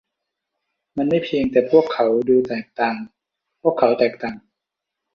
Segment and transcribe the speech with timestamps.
[0.97, 2.97] มันไม่เพียงแต่พวกเขาดูแตกต่าง
[3.61, 4.37] พวกเขาแตกต่าง